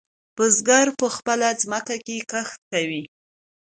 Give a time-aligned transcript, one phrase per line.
[0.37, 3.03] بزگر په خپله ځمکه کې کښت کوي.